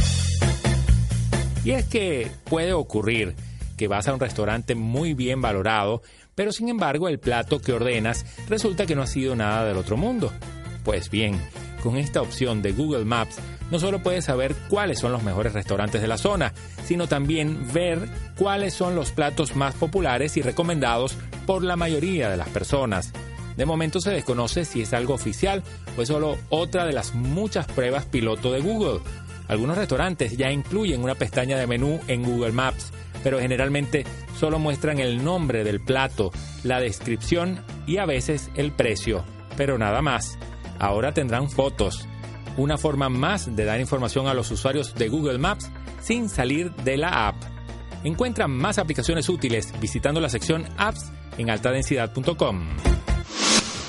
Y 1.64 1.72
es 1.72 1.84
que 1.86 2.30
puede 2.44 2.72
ocurrir 2.72 3.34
que 3.76 3.88
vas 3.88 4.08
a 4.08 4.14
un 4.14 4.20
restaurante 4.20 4.74
muy 4.74 5.14
bien 5.14 5.40
valorado, 5.40 6.02
pero 6.34 6.52
sin 6.52 6.68
embargo 6.68 7.08
el 7.08 7.18
plato 7.18 7.60
que 7.60 7.72
ordenas 7.72 8.24
resulta 8.48 8.86
que 8.86 8.94
no 8.94 9.02
ha 9.02 9.06
sido 9.06 9.34
nada 9.36 9.64
del 9.64 9.76
otro 9.76 9.96
mundo. 9.96 10.32
Pues 10.84 11.10
bien, 11.10 11.40
con 11.80 11.96
esta 11.96 12.22
opción 12.22 12.62
de 12.62 12.72
Google 12.72 13.04
Maps 13.04 13.36
no 13.70 13.78
solo 13.78 14.02
puedes 14.02 14.24
saber 14.24 14.54
cuáles 14.68 14.98
son 14.98 15.12
los 15.12 15.22
mejores 15.22 15.52
restaurantes 15.52 16.00
de 16.00 16.08
la 16.08 16.18
zona, 16.18 16.52
sino 16.84 17.06
también 17.06 17.72
ver 17.72 18.08
cuáles 18.36 18.74
son 18.74 18.94
los 18.94 19.12
platos 19.12 19.56
más 19.56 19.74
populares 19.74 20.36
y 20.36 20.42
recomendados 20.42 21.16
por 21.46 21.62
la 21.62 21.76
mayoría 21.76 22.30
de 22.30 22.36
las 22.36 22.48
personas. 22.48 23.12
De 23.56 23.66
momento 23.66 24.00
se 24.00 24.10
desconoce 24.10 24.64
si 24.64 24.82
es 24.82 24.92
algo 24.92 25.14
oficial 25.14 25.62
o 25.96 26.02
es 26.02 26.08
solo 26.08 26.38
otra 26.48 26.86
de 26.86 26.92
las 26.92 27.14
muchas 27.14 27.66
pruebas 27.66 28.06
piloto 28.06 28.52
de 28.52 28.60
Google. 28.60 29.00
Algunos 29.48 29.76
restaurantes 29.76 30.36
ya 30.36 30.50
incluyen 30.50 31.02
una 31.02 31.14
pestaña 31.14 31.58
de 31.58 31.66
menú 31.66 32.00
en 32.06 32.22
Google 32.22 32.52
Maps, 32.52 32.92
pero 33.22 33.40
generalmente 33.40 34.04
solo 34.38 34.58
muestran 34.58 34.98
el 34.98 35.22
nombre 35.24 35.64
del 35.64 35.80
plato, 35.80 36.30
la 36.62 36.80
descripción 36.80 37.60
y 37.86 37.98
a 37.98 38.06
veces 38.06 38.50
el 38.54 38.72
precio, 38.72 39.24
pero 39.56 39.76
nada 39.76 40.02
más. 40.02 40.38
Ahora 40.80 41.12
tendrán 41.12 41.50
fotos, 41.50 42.08
una 42.56 42.78
forma 42.78 43.10
más 43.10 43.54
de 43.54 43.64
dar 43.66 43.78
información 43.78 44.26
a 44.26 44.34
los 44.34 44.50
usuarios 44.50 44.94
de 44.94 45.08
Google 45.08 45.38
Maps 45.38 45.70
sin 46.00 46.28
salir 46.30 46.72
de 46.72 46.96
la 46.96 47.28
app. 47.28 47.36
Encuentra 48.02 48.48
más 48.48 48.78
aplicaciones 48.78 49.28
útiles 49.28 49.72
visitando 49.78 50.20
la 50.22 50.30
sección 50.30 50.66
Apps 50.78 51.12
en 51.36 51.50
altadensidad.com. 51.50 52.66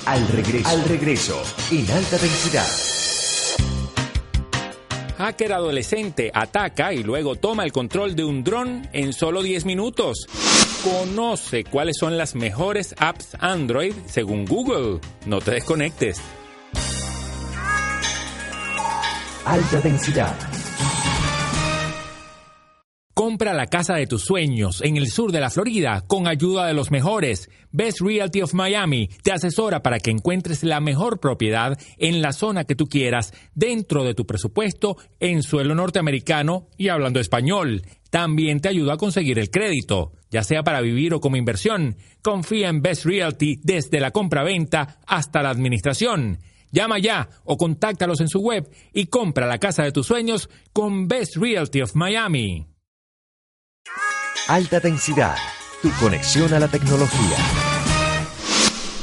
Al 0.04 0.28
regreso, 0.28 0.68
al 0.68 0.84
regreso, 0.84 1.42
en 1.70 1.90
alta 1.90 2.18
densidad. 2.18 2.66
Hacker 5.16 5.52
adolescente 5.52 6.30
ataca 6.34 6.92
y 6.92 7.02
luego 7.02 7.36
toma 7.36 7.64
el 7.64 7.72
control 7.72 8.14
de 8.14 8.24
un 8.24 8.44
dron 8.44 8.88
en 8.92 9.14
solo 9.14 9.42
10 9.42 9.64
minutos. 9.64 10.26
Conoce 10.82 11.64
cuáles 11.64 11.96
son 11.98 12.18
las 12.18 12.34
mejores 12.34 12.94
apps 12.98 13.36
Android 13.38 13.94
según 14.06 14.44
Google. 14.44 15.00
No 15.24 15.40
te 15.40 15.52
desconectes. 15.52 16.20
Alta 19.44 19.80
densidad. 19.80 20.36
Compra 23.12 23.52
la 23.52 23.66
casa 23.66 23.94
de 23.94 24.06
tus 24.06 24.22
sueños 24.22 24.80
en 24.82 24.96
el 24.96 25.08
sur 25.08 25.32
de 25.32 25.40
la 25.40 25.50
Florida 25.50 26.04
con 26.06 26.28
ayuda 26.28 26.66
de 26.66 26.74
los 26.74 26.92
mejores. 26.92 27.50
Best 27.72 28.00
Realty 28.00 28.40
of 28.42 28.54
Miami 28.54 29.08
te 29.22 29.32
asesora 29.32 29.82
para 29.82 29.98
que 29.98 30.12
encuentres 30.12 30.62
la 30.62 30.80
mejor 30.80 31.18
propiedad 31.18 31.76
en 31.98 32.22
la 32.22 32.32
zona 32.32 32.64
que 32.64 32.76
tú 32.76 32.86
quieras 32.86 33.34
dentro 33.54 34.04
de 34.04 34.14
tu 34.14 34.26
presupuesto 34.26 34.96
en 35.18 35.42
suelo 35.42 35.74
norteamericano 35.74 36.68
y 36.78 36.88
hablando 36.88 37.18
español. 37.18 37.82
También 38.10 38.60
te 38.60 38.68
ayuda 38.68 38.94
a 38.94 38.98
conseguir 38.98 39.40
el 39.40 39.50
crédito, 39.50 40.12
ya 40.30 40.44
sea 40.44 40.62
para 40.62 40.80
vivir 40.80 41.14
o 41.14 41.20
como 41.20 41.36
inversión. 41.36 41.96
Confía 42.22 42.68
en 42.68 42.80
Best 42.80 43.04
Realty 43.04 43.58
desde 43.62 43.98
la 43.98 44.12
compra-venta 44.12 45.00
hasta 45.06 45.42
la 45.42 45.50
administración. 45.50 46.38
Llama 46.72 46.98
ya 46.98 47.28
o 47.44 47.58
contáctalos 47.58 48.22
en 48.22 48.28
su 48.28 48.40
web 48.40 48.66
y 48.94 49.06
compra 49.06 49.46
la 49.46 49.58
casa 49.58 49.82
de 49.82 49.92
tus 49.92 50.06
sueños 50.06 50.48
con 50.72 51.06
Best 51.06 51.36
Realty 51.36 51.82
of 51.82 51.94
Miami. 51.94 52.66
Alta 54.48 54.80
densidad. 54.80 55.36
Tu 55.82 55.90
conexión 56.00 56.52
a 56.54 56.58
la 56.58 56.68
tecnología. 56.68 57.36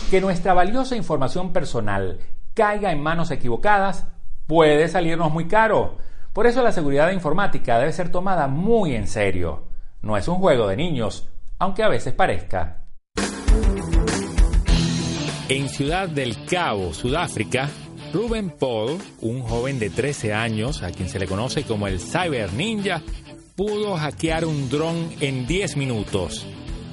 Que 0.10 0.20
nuestra 0.20 0.56
valiosa 0.56 0.96
información 0.96 1.54
personal 1.54 2.20
caiga 2.56 2.92
en 2.92 3.04
manos 3.04 3.30
equivocadas 3.30 4.08
puede 4.48 4.88
salirnos 4.88 5.32
muy 5.32 5.48
caro. 5.48 5.98
Por 6.34 6.48
eso 6.48 6.64
la 6.64 6.72
seguridad 6.72 7.12
informática 7.12 7.78
debe 7.78 7.94
ser 7.94 8.10
tomada 8.10 8.48
muy 8.48 8.96
en 8.96 9.08
serio. 9.08 9.68
No 10.02 10.18
es 10.18 10.28
un 10.28 10.38
juego 10.38 10.68
de 10.68 10.76
niños, 10.76 11.30
aunque 11.60 11.84
a 11.84 11.88
veces 11.88 12.14
parezca. 12.14 12.86
En 15.50 15.68
Ciudad 15.68 16.08
del 16.08 16.46
Cabo, 16.46 16.94
Sudáfrica, 16.94 17.72
Ruben 18.14 18.52
Paul, 18.52 19.00
un 19.22 19.42
joven 19.42 19.80
de 19.80 19.90
13 19.90 20.32
años, 20.32 20.84
a 20.84 20.92
quien 20.92 21.10
se 21.10 21.18
le 21.18 21.26
conoce 21.26 21.64
como 21.64 21.88
el 21.88 22.00
Cyber 22.00 22.54
Ninja, 22.54 23.02
pudo 23.56 23.98
hackear 23.98 24.46
un 24.46 24.70
dron 24.70 25.10
en 25.22 25.48
10 25.48 25.76
minutos. 25.76 26.46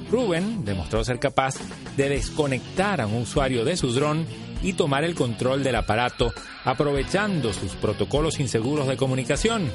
Ruben 0.09 0.65
demostró 0.65 1.03
ser 1.03 1.19
capaz 1.19 1.53
de 1.97 2.09
desconectar 2.09 2.99
a 2.99 3.05
un 3.05 3.21
usuario 3.21 3.63
de 3.63 3.77
su 3.77 3.91
dron 3.91 4.25
y 4.63 4.73
tomar 4.73 5.03
el 5.03 5.13
control 5.13 5.63
del 5.63 5.75
aparato 5.75 6.33
aprovechando 6.65 7.53
sus 7.53 7.73
protocolos 7.73 8.39
inseguros 8.39 8.87
de 8.87 8.97
comunicación. 8.97 9.69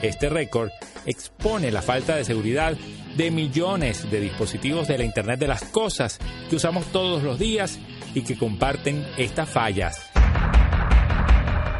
Este 0.00 0.28
récord 0.28 0.70
expone 1.06 1.72
la 1.72 1.82
falta 1.82 2.14
de 2.14 2.24
seguridad 2.24 2.76
de 3.16 3.30
millones 3.32 4.08
de 4.12 4.20
dispositivos 4.20 4.86
de 4.86 4.98
la 4.98 5.04
Internet 5.04 5.40
de 5.40 5.48
las 5.48 5.64
Cosas 5.64 6.20
que 6.48 6.56
usamos 6.56 6.86
todos 6.86 7.24
los 7.24 7.40
días 7.40 7.80
y 8.14 8.22
que 8.22 8.36
comparten 8.36 9.06
estas 9.16 9.48
fallas. 9.48 10.12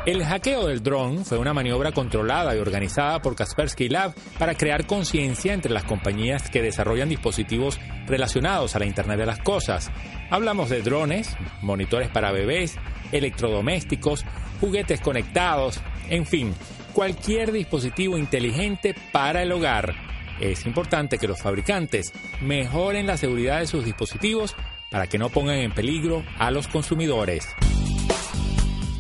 El 0.05 0.25
hackeo 0.25 0.67
del 0.67 0.83
dron 0.83 1.25
fue 1.25 1.39
una 1.39 1.55
maniobra 1.55 1.93
controlada 1.93 2.57
y 2.57 2.59
organizada 2.59 3.23
por 3.23 3.37
Kaspersky 3.37 3.89
Lab 3.89 4.13
para 4.37 4.57
crear 4.57 4.85
conciencia 4.85 5.55
entre 5.55 5.73
las 5.73 5.85
compañías 5.85 6.51
que 6.51 6.61
desarrollan 6.61 7.09
dispositivos 7.09 7.79
relacionados 8.07 8.75
a 8.75 8.81
la 8.81 8.87
Internet 8.87 9.19
de 9.19 9.27
las 9.27 9.39
Cosas. 9.39 9.93
Hablamos 10.29 10.71
de 10.71 10.83
drones, 10.83 11.37
monitores 11.61 12.09
para 12.09 12.33
bebés, 12.33 12.79
electrodomésticos, 13.13 14.25
juguetes 14.61 15.01
conectados, 15.01 15.81
en 16.09 16.27
fin, 16.27 16.53
cualquier 16.93 17.53
dispositivo 17.53 18.19
inteligente 18.19 18.97
para 19.13 19.43
el 19.43 19.53
hogar. 19.53 19.95
Es 20.41 20.67
importante 20.67 21.19
que 21.19 21.29
los 21.29 21.41
fabricantes 21.41 22.13
mejoren 22.41 23.07
la 23.07 23.17
seguridad 23.17 23.61
de 23.61 23.69
sus 23.69 23.85
dispositivos 23.85 24.57
para 24.93 25.09
que 25.09 25.19
no 25.19 25.31
pongan 25.31 25.57
en 25.57 25.73
peligro 25.73 26.23
a 26.39 26.53
los 26.53 26.69
consumidores. 26.69 27.49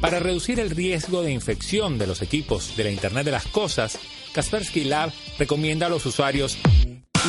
Para 0.00 0.18
reducir 0.18 0.58
el 0.58 0.70
riesgo 0.70 1.22
de 1.22 1.30
infección 1.30 1.98
de 1.98 2.08
los 2.08 2.22
equipos 2.22 2.76
de 2.76 2.84
la 2.84 2.90
Internet 2.90 3.24
de 3.24 3.30
las 3.30 3.46
Cosas, 3.46 4.00
Kaspersky 4.32 4.84
Lab 4.84 5.12
recomienda 5.38 5.86
a 5.86 5.90
los 5.90 6.04
usuarios 6.06 6.58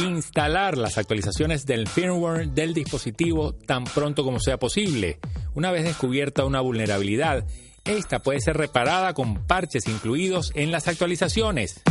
instalar 0.02 0.78
las 0.78 0.98
actualizaciones 0.98 1.66
del 1.66 1.88
firmware 1.88 2.50
del 2.50 2.74
dispositivo 2.74 3.54
tan 3.54 3.84
pronto 3.84 4.24
como 4.24 4.40
sea 4.40 4.58
posible. 4.58 5.20
Una 5.54 5.70
vez 5.70 5.84
descubierta 5.84 6.46
una 6.46 6.62
vulnerabilidad, 6.62 7.46
esta 7.86 8.20
puede 8.20 8.40
ser 8.40 8.58
reparada 8.58 9.14
con 9.14 9.46
parches 9.46 9.88
incluidos 9.88 10.52
en 10.56 10.72
las 10.72 10.88
actualizaciones. 10.88 11.82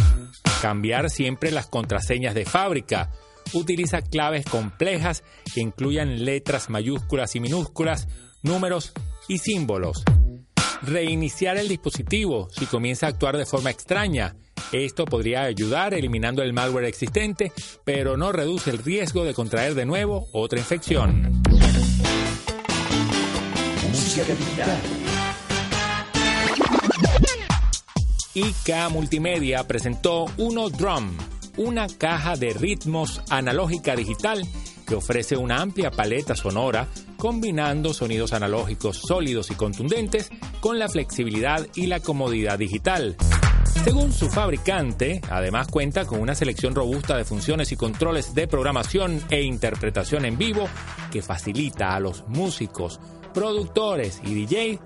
Cambiar 0.62 1.10
siempre 1.10 1.50
las 1.50 1.66
contraseñas 1.66 2.34
de 2.34 2.44
fábrica. 2.44 3.12
Utiliza 3.52 4.02
claves 4.02 4.44
complejas 4.44 5.24
que 5.54 5.60
incluyan 5.60 6.24
letras 6.24 6.70
mayúsculas 6.70 7.36
y 7.36 7.40
minúsculas, 7.40 8.08
números 8.42 8.92
y 9.28 9.38
símbolos 9.38 10.04
reiniciar 10.82 11.56
el 11.56 11.68
dispositivo 11.68 12.48
si 12.50 12.66
comienza 12.66 13.06
a 13.06 13.10
actuar 13.10 13.36
de 13.36 13.46
forma 13.46 13.70
extraña. 13.70 14.36
Esto 14.72 15.04
podría 15.04 15.42
ayudar 15.42 15.94
eliminando 15.94 16.42
el 16.42 16.52
malware 16.52 16.86
existente, 16.86 17.52
pero 17.84 18.16
no 18.16 18.32
reduce 18.32 18.70
el 18.70 18.78
riesgo 18.78 19.24
de 19.24 19.34
contraer 19.34 19.74
de 19.74 19.86
nuevo 19.86 20.26
otra 20.32 20.58
infección. 20.58 21.42
IK 28.34 28.90
Multimedia 28.90 29.66
presentó 29.68 30.24
Uno 30.38 30.70
Drum, 30.70 31.16
una 31.56 31.86
caja 31.86 32.36
de 32.36 32.52
ritmos 32.52 33.22
analógica 33.30 33.94
digital 33.96 34.46
que 34.86 34.94
ofrece 34.94 35.36
una 35.36 35.60
amplia 35.60 35.90
paleta 35.90 36.34
sonora 36.34 36.88
combinando 37.16 37.94
sonidos 37.94 38.32
analógicos 38.32 38.98
sólidos 38.98 39.50
y 39.50 39.54
contundentes 39.54 40.30
con 40.60 40.78
la 40.78 40.88
flexibilidad 40.88 41.66
y 41.74 41.86
la 41.86 42.00
comodidad 42.00 42.58
digital. 42.58 43.16
Según 43.84 44.12
su 44.12 44.28
fabricante, 44.28 45.20
además 45.30 45.68
cuenta 45.68 46.04
con 46.04 46.20
una 46.20 46.34
selección 46.34 46.74
robusta 46.74 47.16
de 47.16 47.24
funciones 47.24 47.72
y 47.72 47.76
controles 47.76 48.34
de 48.34 48.46
programación 48.46 49.20
e 49.30 49.42
interpretación 49.42 50.24
en 50.24 50.38
vivo 50.38 50.68
que 51.10 51.22
facilita 51.22 51.94
a 51.94 52.00
los 52.00 52.26
músicos, 52.28 53.00
productores 53.34 54.20
y 54.24 54.44
DJs 54.44 54.80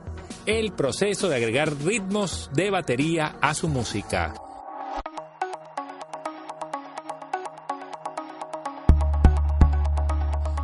el 0.46 0.72
proceso 0.72 1.28
de 1.28 1.36
agregar 1.36 1.74
ritmos 1.84 2.50
de 2.54 2.70
batería 2.70 3.36
a 3.40 3.54
su 3.54 3.68
música. 3.68 4.45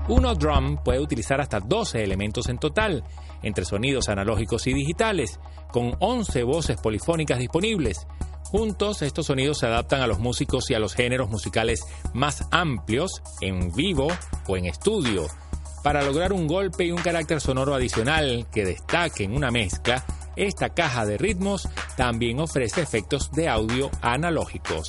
Uno 0.08 0.34
drum 0.34 0.78
puede 0.82 1.00
utilizar 1.00 1.40
hasta 1.40 1.60
12 1.60 2.02
elementos 2.02 2.48
en 2.48 2.58
total, 2.58 3.04
entre 3.42 3.64
sonidos 3.64 4.08
analógicos 4.08 4.66
y 4.66 4.74
digitales, 4.74 5.38
con 5.70 5.94
11 6.00 6.42
voces 6.42 6.76
polifónicas 6.80 7.38
disponibles. 7.38 8.06
Juntos, 8.44 9.00
estos 9.02 9.26
sonidos 9.26 9.58
se 9.58 9.66
adaptan 9.66 10.02
a 10.02 10.06
los 10.06 10.18
músicos 10.18 10.70
y 10.70 10.74
a 10.74 10.78
los 10.78 10.94
géneros 10.94 11.30
musicales 11.30 11.84
más 12.12 12.46
amplios, 12.50 13.22
en 13.40 13.72
vivo 13.72 14.08
o 14.46 14.56
en 14.56 14.66
estudio. 14.66 15.26
Para 15.82 16.02
lograr 16.02 16.32
un 16.32 16.46
golpe 16.46 16.84
y 16.84 16.92
un 16.92 17.00
carácter 17.00 17.40
sonoro 17.40 17.74
adicional 17.74 18.46
que 18.52 18.64
destaque 18.64 19.24
en 19.24 19.34
una 19.34 19.50
mezcla, 19.50 20.04
esta 20.36 20.70
caja 20.70 21.06
de 21.06 21.18
ritmos 21.18 21.68
también 21.96 22.40
ofrece 22.40 22.82
efectos 22.82 23.30
de 23.32 23.48
audio 23.48 23.90
analógicos. 24.00 24.86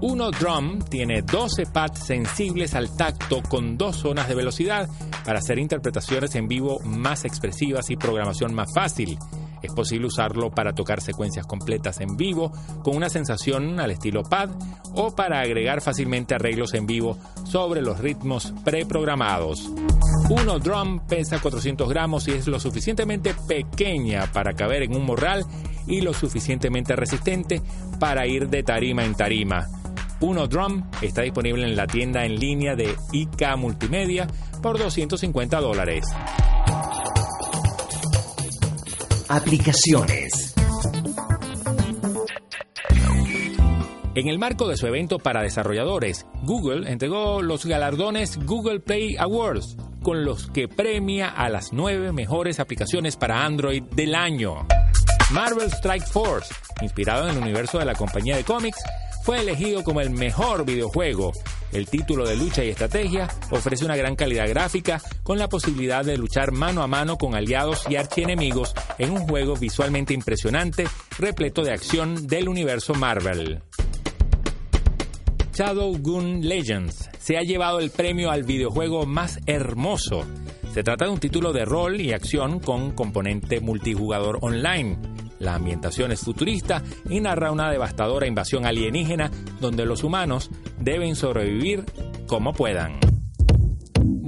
Uno 0.00 0.30
Drum 0.30 0.78
tiene 0.78 1.22
12 1.22 1.66
pads 1.66 2.06
sensibles 2.06 2.74
al 2.74 2.96
tacto 2.96 3.42
con 3.42 3.76
dos 3.76 3.96
zonas 3.96 4.28
de 4.28 4.36
velocidad 4.36 4.88
para 5.24 5.40
hacer 5.40 5.58
interpretaciones 5.58 6.36
en 6.36 6.46
vivo 6.46 6.78
más 6.84 7.24
expresivas 7.24 7.90
y 7.90 7.96
programación 7.96 8.54
más 8.54 8.72
fácil. 8.72 9.18
Es 9.60 9.72
posible 9.72 10.06
usarlo 10.06 10.50
para 10.50 10.72
tocar 10.72 11.00
secuencias 11.00 11.46
completas 11.46 12.00
en 12.00 12.16
vivo 12.16 12.52
con 12.84 12.96
una 12.96 13.08
sensación 13.08 13.80
al 13.80 13.90
estilo 13.90 14.22
pad 14.22 14.50
o 14.94 15.16
para 15.16 15.40
agregar 15.40 15.80
fácilmente 15.80 16.36
arreglos 16.36 16.74
en 16.74 16.86
vivo 16.86 17.18
sobre 17.44 17.82
los 17.82 17.98
ritmos 17.98 18.54
preprogramados. 18.64 19.68
Uno 20.30 20.60
Drum 20.60 21.00
pesa 21.08 21.40
400 21.40 21.88
gramos 21.88 22.28
y 22.28 22.32
es 22.32 22.46
lo 22.46 22.60
suficientemente 22.60 23.34
pequeña 23.48 24.30
para 24.32 24.52
caber 24.52 24.84
en 24.84 24.94
un 24.94 25.04
morral 25.04 25.44
y 25.88 26.02
lo 26.02 26.12
suficientemente 26.12 26.94
resistente 26.94 27.60
para 27.98 28.28
ir 28.28 28.48
de 28.48 28.62
tarima 28.62 29.04
en 29.04 29.14
tarima. 29.14 29.66
Uno 30.20 30.48
Drum 30.48 30.90
está 31.00 31.22
disponible 31.22 31.64
en 31.64 31.76
la 31.76 31.86
tienda 31.86 32.24
en 32.24 32.38
línea 32.40 32.74
de 32.74 32.96
IK 33.12 33.56
Multimedia 33.56 34.26
por 34.60 34.76
250 34.76 35.60
dólares. 35.60 36.04
Aplicaciones. 39.28 40.54
En 44.16 44.26
el 44.26 44.40
marco 44.40 44.66
de 44.66 44.76
su 44.76 44.88
evento 44.88 45.18
para 45.18 45.42
desarrolladores, 45.42 46.26
Google 46.42 46.90
entregó 46.90 47.40
los 47.40 47.64
galardones 47.64 48.44
Google 48.44 48.80
Play 48.80 49.16
Awards, 49.16 49.76
con 50.02 50.24
los 50.24 50.50
que 50.50 50.66
premia 50.66 51.28
a 51.28 51.48
las 51.48 51.72
nueve 51.72 52.10
mejores 52.10 52.58
aplicaciones 52.58 53.16
para 53.16 53.44
Android 53.44 53.84
del 53.94 54.16
año. 54.16 54.66
Marvel 55.30 55.70
Strike 55.70 56.06
Force, 56.06 56.54
inspirado 56.80 57.28
en 57.28 57.36
el 57.36 57.42
universo 57.42 57.78
de 57.78 57.84
la 57.84 57.94
compañía 57.94 58.36
de 58.36 58.44
cómics, 58.44 58.78
fue 59.24 59.40
elegido 59.40 59.84
como 59.84 60.00
el 60.00 60.08
mejor 60.08 60.64
videojuego. 60.64 61.32
El 61.70 61.86
título 61.86 62.26
de 62.26 62.34
lucha 62.34 62.64
y 62.64 62.70
estrategia 62.70 63.28
ofrece 63.50 63.84
una 63.84 63.94
gran 63.94 64.16
calidad 64.16 64.48
gráfica 64.48 65.02
con 65.22 65.38
la 65.38 65.48
posibilidad 65.48 66.02
de 66.02 66.16
luchar 66.16 66.52
mano 66.52 66.82
a 66.82 66.86
mano 66.86 67.18
con 67.18 67.34
aliados 67.34 67.84
y 67.90 67.96
archienemigos 67.96 68.72
en 68.96 69.10
un 69.10 69.28
juego 69.28 69.54
visualmente 69.54 70.14
impresionante, 70.14 70.88
repleto 71.18 71.62
de 71.62 71.72
acción 71.72 72.26
del 72.26 72.48
universo 72.48 72.94
Marvel. 72.94 73.60
Shadowgun 75.52 76.40
Legends 76.48 77.10
se 77.18 77.36
ha 77.36 77.42
llevado 77.42 77.80
el 77.80 77.90
premio 77.90 78.30
al 78.30 78.44
videojuego 78.44 79.04
más 79.04 79.40
hermoso. 79.44 80.24
Se 80.72 80.82
trata 80.82 81.04
de 81.04 81.10
un 81.10 81.20
título 81.20 81.52
de 81.52 81.66
rol 81.66 82.00
y 82.00 82.12
acción 82.12 82.60
con 82.60 82.92
componente 82.92 83.60
multijugador 83.60 84.38
online. 84.40 85.17
La 85.38 85.54
ambientación 85.54 86.12
es 86.12 86.20
futurista 86.20 86.82
y 87.08 87.20
narra 87.20 87.52
una 87.52 87.70
devastadora 87.70 88.26
invasión 88.26 88.66
alienígena 88.66 89.30
donde 89.60 89.86
los 89.86 90.04
humanos 90.04 90.50
deben 90.80 91.16
sobrevivir 91.16 91.84
como 92.26 92.52
puedan. 92.52 92.98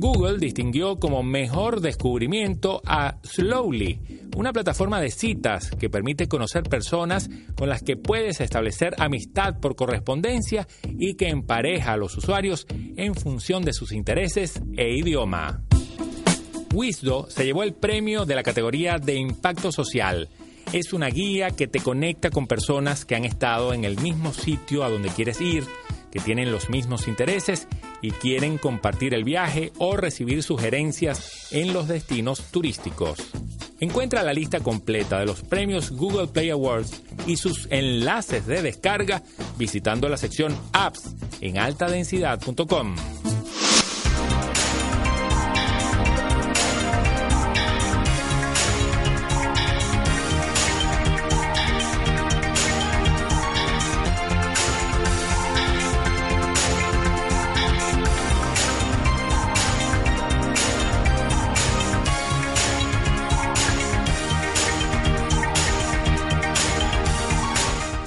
Google 0.00 0.38
distinguió 0.38 0.96
como 0.96 1.22
mejor 1.22 1.82
descubrimiento 1.82 2.80
a 2.86 3.18
Slowly, 3.22 4.28
una 4.34 4.50
plataforma 4.50 4.98
de 4.98 5.10
citas 5.10 5.70
que 5.78 5.90
permite 5.90 6.26
conocer 6.26 6.62
personas 6.62 7.28
con 7.54 7.68
las 7.68 7.82
que 7.82 7.98
puedes 7.98 8.40
establecer 8.40 8.94
amistad 8.98 9.60
por 9.60 9.76
correspondencia 9.76 10.66
y 10.98 11.16
que 11.16 11.28
empareja 11.28 11.92
a 11.92 11.96
los 11.98 12.16
usuarios 12.16 12.66
en 12.96 13.14
función 13.14 13.62
de 13.62 13.74
sus 13.74 13.92
intereses 13.92 14.62
e 14.74 14.96
idioma. 14.96 15.64
Wisdo 16.72 17.28
se 17.28 17.44
llevó 17.44 17.62
el 17.62 17.74
premio 17.74 18.24
de 18.24 18.36
la 18.36 18.42
categoría 18.42 18.98
de 18.98 19.16
impacto 19.16 19.70
social 19.70 20.30
es 20.72 20.92
una 20.92 21.08
guía 21.08 21.50
que 21.50 21.66
te 21.66 21.80
conecta 21.80 22.30
con 22.30 22.46
personas 22.46 23.04
que 23.04 23.16
han 23.16 23.24
estado 23.24 23.74
en 23.74 23.84
el 23.84 23.98
mismo 24.00 24.32
sitio 24.32 24.84
a 24.84 24.90
donde 24.90 25.08
quieres 25.08 25.40
ir, 25.40 25.64
que 26.12 26.20
tienen 26.20 26.52
los 26.52 26.70
mismos 26.70 27.08
intereses 27.08 27.66
y 28.02 28.10
quieren 28.12 28.58
compartir 28.58 29.14
el 29.14 29.24
viaje 29.24 29.72
o 29.78 29.96
recibir 29.96 30.42
sugerencias 30.42 31.52
en 31.52 31.72
los 31.72 31.88
destinos 31.88 32.42
turísticos. 32.50 33.18
Encuentra 33.80 34.22
la 34.22 34.32
lista 34.32 34.60
completa 34.60 35.18
de 35.18 35.26
los 35.26 35.42
premios 35.42 35.90
Google 35.90 36.28
Play 36.28 36.50
Awards 36.50 37.02
y 37.26 37.36
sus 37.36 37.66
enlaces 37.70 38.46
de 38.46 38.62
descarga 38.62 39.22
visitando 39.56 40.08
la 40.08 40.16
sección 40.16 40.56
Apps 40.72 41.14
en 41.40 41.58
altadensidad.com. 41.58 42.96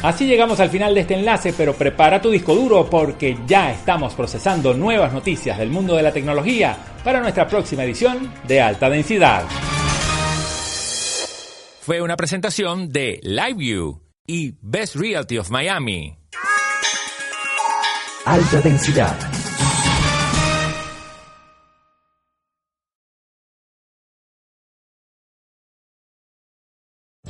Así 0.03 0.25
llegamos 0.25 0.59
al 0.59 0.69
final 0.69 0.93
de 0.93 0.99
este 0.99 1.13
enlace, 1.13 1.53
pero 1.53 1.73
prepara 1.73 2.21
tu 2.21 2.29
disco 2.29 2.53
duro 2.53 2.89
porque 2.89 3.37
ya 3.47 3.71
estamos 3.71 4.13
procesando 4.13 4.73
nuevas 4.73 5.13
noticias 5.13 5.57
del 5.57 5.69
mundo 5.69 5.95
de 5.95 6.03
la 6.03 6.11
tecnología 6.11 6.77
para 7.05 7.21
nuestra 7.21 7.47
próxima 7.47 7.85
edición 7.85 8.29
de 8.45 8.59
Alta 8.59 8.89
Densidad. 8.89 9.45
Fue 11.79 12.01
una 12.01 12.17
presentación 12.17 12.89
de 12.89 13.21
LiveView 13.23 14.01
y 14.27 14.55
Best 14.61 14.97
Realty 14.97 15.37
of 15.37 15.49
Miami. 15.49 16.17
Alta 18.25 18.59
Densidad 18.59 19.42